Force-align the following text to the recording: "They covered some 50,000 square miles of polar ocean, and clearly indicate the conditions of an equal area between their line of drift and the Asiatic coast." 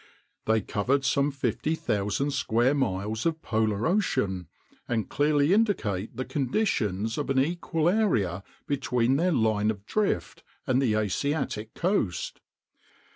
"They 0.45 0.61
covered 0.61 1.05
some 1.05 1.29
50,000 1.29 2.31
square 2.31 2.73
miles 2.73 3.27
of 3.27 3.43
polar 3.43 3.85
ocean, 3.85 4.47
and 4.87 5.07
clearly 5.07 5.53
indicate 5.53 6.17
the 6.17 6.25
conditions 6.25 7.19
of 7.19 7.29
an 7.29 7.37
equal 7.37 7.87
area 7.87 8.43
between 8.65 9.17
their 9.17 9.31
line 9.31 9.69
of 9.69 9.85
drift 9.85 10.41
and 10.65 10.81
the 10.81 10.95
Asiatic 10.95 11.75
coast." 11.75 12.41